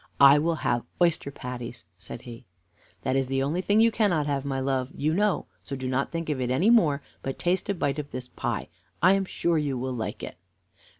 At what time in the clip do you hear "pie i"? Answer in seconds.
8.27-9.13